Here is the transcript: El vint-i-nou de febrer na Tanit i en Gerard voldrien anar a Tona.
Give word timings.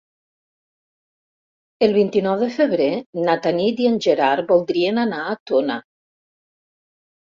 El 1.87 1.93
vint-i-nou 1.97 2.39
de 2.43 2.49
febrer 2.57 2.89
na 3.27 3.37
Tanit 3.45 3.83
i 3.83 3.87
en 3.93 4.01
Gerard 4.07 4.51
voldrien 4.55 5.03
anar 5.03 5.21
a 5.25 5.37
Tona. 5.51 5.77